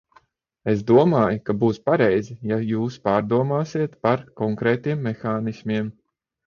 [0.71, 5.97] Es domāju, ka būs pareizi, ja jūs padomāsiet par konkrētiem mehānismiem.